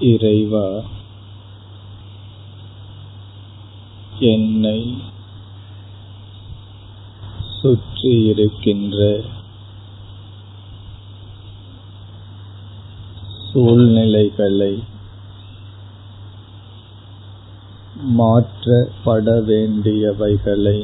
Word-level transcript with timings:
இறைவா 0.00 0.66
என்னை 4.28 4.78
சுற்றி 7.60 8.12
இருக்கின்ற 8.24 8.98
சூழ்நிலைகளை 13.48 14.72
மாற்றப்பட 18.12 19.30
வேண்டியவைகளை 19.40 20.78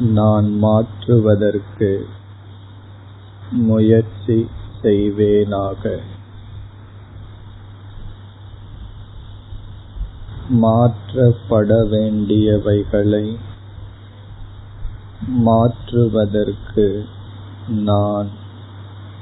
நான் 0.00 0.48
மாற்றுவதற்கு 0.58 1.90
முயற்சி 3.50 4.46
செய்வேனாக. 4.82 6.00
மாற்றப்பட 10.48 11.82
வேண்டியவைகளை 11.84 13.38
மாற்றுவதற்கு 15.20 17.04
நான் 17.68 18.30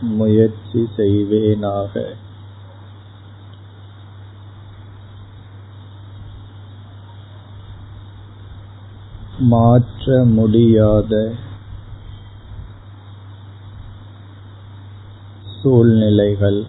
முயற்சி 0.00 0.88
செய்வேனாக. 0.96 2.14
மாற்ற 9.38 10.24
முடியாத 10.24 11.34
சூழ்நிலைகள். 15.62 16.66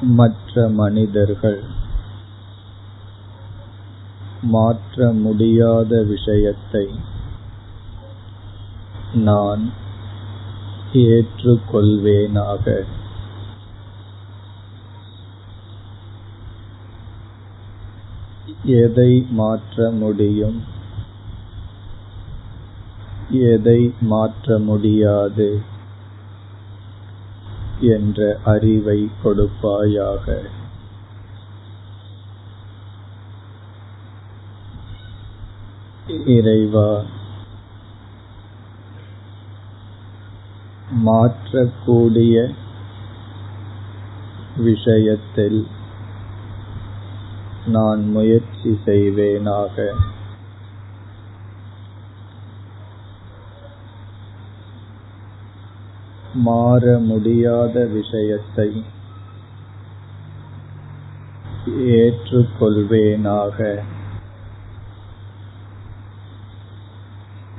மற்ற 0.00 0.68
மனிதர்கள். 0.68 1.62
மாற்ற 4.42 5.12
முடியாத 5.12 6.02
விஷயத்தை 6.02 6.88
நான் 9.14 9.72
ஏற்றுக்கொள்வேனாக. 10.92 12.84
எதை 18.64 19.26
மாற்ற 19.30 19.90
முடியும்? 19.90 20.75
எதை 23.30 23.94
மாற்ற 24.00 24.58
முடியாது 24.58 25.62
என்ற 27.80 28.38
அறிவை 28.44 29.10
கொடுப்பாயாக. 29.24 30.48
இறைவா 36.26 37.02
மாற்றக்கூடிய 41.04 42.54
விஷயத்தில் 44.56 45.66
நான் 47.66 48.10
முயற்சி 48.10 48.78
செய்வேனாக. 48.84 49.94
மாற 56.36 56.98
முடியாத 56.98 57.86
விஷயத்தை 57.86 58.84
ஏற்றுக்கொள்வேனாக. 61.66 63.82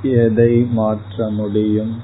எதை 0.01 0.67
மாற்ற 0.71 1.29
முடியும்? 1.29 2.01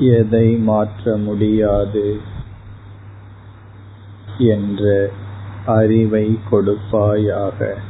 எதை 0.00 0.56
மாற்ற 0.56 1.16
முடியாது? 1.16 2.20
என்ற 4.38 5.10
அறிவை 5.66 6.38
கொடுப்பாயாக. 6.50 7.88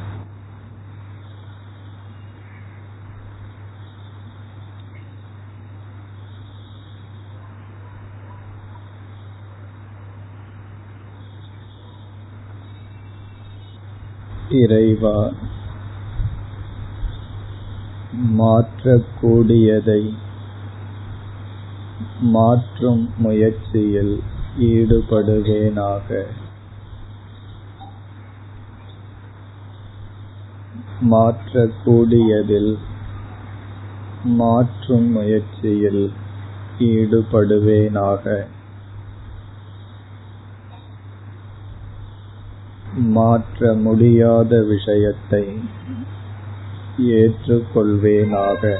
இறைவா 14.51 15.33
மாற்றக்கூடியதை 18.39 20.15
மாற்றும் 22.21 23.15
முயற்சியில் 23.17 24.23
ஈடுபடுவேனாக. 24.59 26.09
மாற்றக்கூடியதில் 31.01 32.79
மாற்றும் 34.23 35.11
முயற்சியில் 35.11 36.13
ஈடுபடுவேனாக. 36.79 38.51
மாற்ற 43.01 43.75
முடியாத 43.75 44.63
விஷயத்தை 44.63 45.61
ஏற்றுக்கொள்வேனாக. 46.99 48.79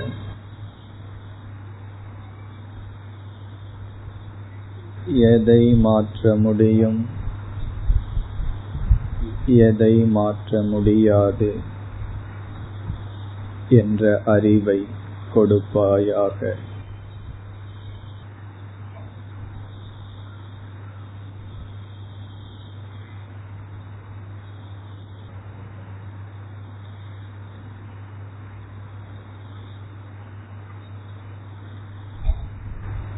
எதை 5.07 5.75
மாற்ற 5.75 6.35
முடியும்? 6.35 7.07
எதை 9.47 10.05
மாற்ற 10.05 10.63
முடியாது? 10.63 11.55
என்ற 13.69 14.23
அறிவை 14.25 14.87
கொடுப்பாயாக. 15.35 16.55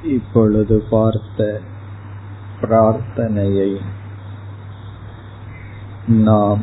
இப்பொழுது 0.03 0.87
பார்த்த 0.91 1.61
பிரார்த்தனையை 2.61 3.81
நாம் 6.07 6.63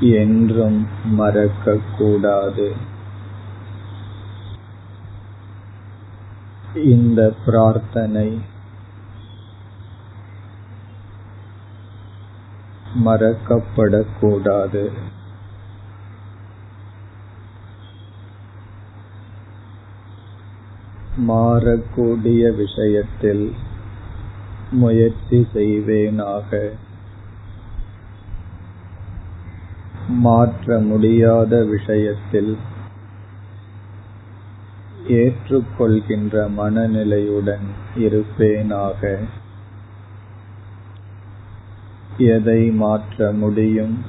என்றும் 0.00 0.86
மறக்கக்கூடாது. 1.18 2.72
இந்த 6.74 7.34
பிரார்த்தனை 7.44 8.40
மறக்கப்படக்கூடாது. 13.04 14.92
மாறக்கூடிய 21.20 22.56
விஷயத்தில் 22.56 23.52
முயற்சி 24.70 25.46
செய்வேனாக. 25.54 26.70
மாற்ற 30.08 30.78
முடியாத 30.78 31.64
விஷயத்தில் 31.64 32.56
ஏற்றுக்கொள்கின்ற 35.08 36.48
மனநிலையுடன் 36.48 37.66
இருப்பேனாக. 37.96 39.18
எதை 42.18 42.70
மாற்ற 42.70 43.32
முடியும்? 43.32 44.02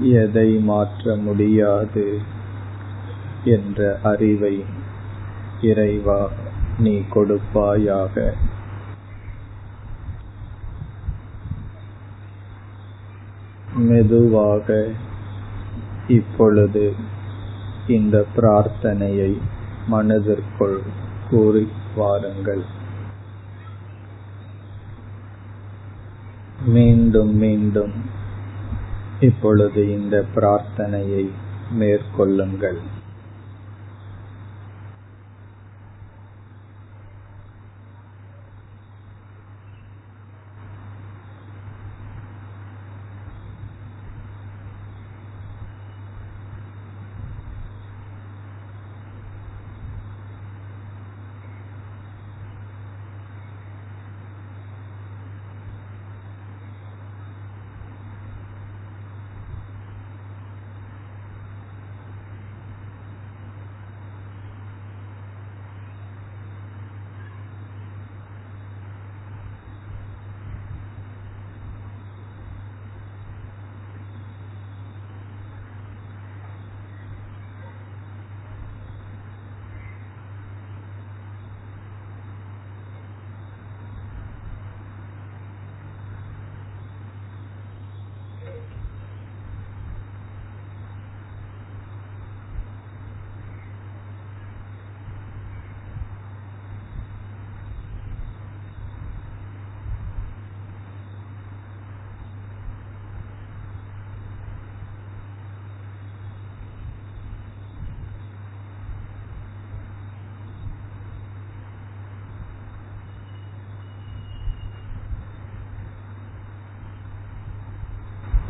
எதை 0.00 0.58
மாற்ற 0.58 1.16
முடியாது? 1.16 2.20
என்ற 3.44 4.00
அறிவை 4.02 4.86
இறைவா 5.62 6.30
நீ 6.78 7.02
கொடுப்பாயாக. 7.14 8.32
மெதுவாக 13.74 14.88
இப்பொழுது 16.08 16.94
இந்த 17.86 18.24
பிரார்த்தனையை 18.36 19.38
மனதிற்குள் 19.86 20.82
கூறி 21.30 21.68
வாருங்கள் 21.96 22.62
மீண்டும் 26.64 27.36
மீண்டும் 27.36 27.92
இப்பொழுது 29.20 29.88
இந்த 29.88 30.24
பிரார்த்தனையை 30.34 31.30
மேற்கொள்ளுங்கள். 31.70 32.80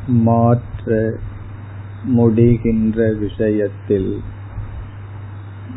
மாற்ற 0.09 1.17
முடிகின்ற 2.03 3.13
விஷயத்தில் 3.13 4.21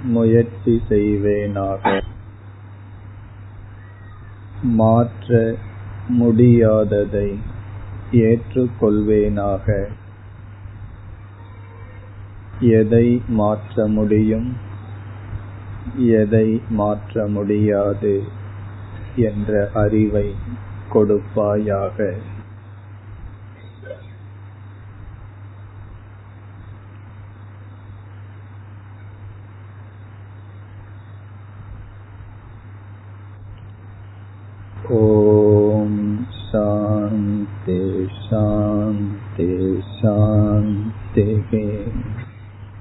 முயற்சி 0.03 0.81
செய்வேனாக. 0.89 2.01
மாற்ற 4.63 5.55
முடியாததை 6.09 7.35
ஏற்றுக்கொள்வேனாக. 8.11 9.87
எதை 12.59 13.21
மாற்ற 13.27 13.87
முடியும்? 13.87 14.57
எதை 15.97 16.61
மாற்ற 16.69 17.27
முடியாது? 17.27 18.23
என்ற 19.15 19.69
அறிவை 19.73 20.35
கொடுப்பாயாக. 20.93 22.17